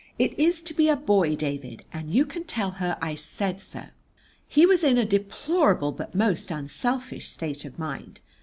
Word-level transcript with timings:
"It 0.17 0.33
is 0.39 0.63
to 0.63 0.73
be 0.73 0.89
a 0.89 0.95
boy, 0.95 1.35
David, 1.35 1.85
and 1.93 2.11
you 2.11 2.25
can 2.25 2.43
tell 2.43 2.71
her 2.81 2.97
I 3.03 3.13
said 3.13 3.59
so." 3.61 3.83
He 4.47 4.65
was 4.65 4.83
in 4.83 4.97
a 4.97 5.05
deplorable 5.05 5.91
but 5.91 6.15
most 6.15 6.49
unselfish 6.49 7.29
state 7.29 7.65
of 7.65 7.77
mind. 7.77 8.21